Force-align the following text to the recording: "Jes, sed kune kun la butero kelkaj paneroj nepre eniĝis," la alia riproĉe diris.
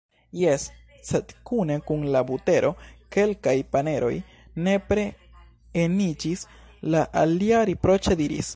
"Jes, 0.37 0.63
sed 1.09 1.33
kune 1.49 1.75
kun 1.89 2.05
la 2.15 2.23
butero 2.29 2.71
kelkaj 3.17 3.55
paneroj 3.75 4.11
nepre 4.69 5.05
eniĝis," 5.85 6.47
la 6.95 7.05
alia 7.25 7.63
riproĉe 7.73 8.23
diris. 8.23 8.49